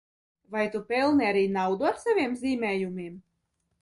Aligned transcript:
Vai 0.53 0.61
tu 0.75 0.79
pelni 0.91 1.27
arī 1.27 1.43
naudu 1.57 1.89
ar 1.91 1.99
saviem 2.07 2.33
zīmējumiem? 2.41 3.21